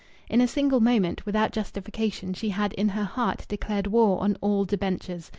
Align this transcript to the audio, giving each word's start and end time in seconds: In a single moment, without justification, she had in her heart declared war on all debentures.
In 0.31 0.41
a 0.41 0.47
single 0.47 0.79
moment, 0.79 1.27
without 1.27 1.51
justification, 1.51 2.33
she 2.33 2.49
had 2.49 2.73
in 2.73 2.89
her 2.89 3.03
heart 3.03 3.45
declared 3.47 3.85
war 3.85 4.19
on 4.19 4.35
all 4.41 4.65
debentures. 4.65 5.29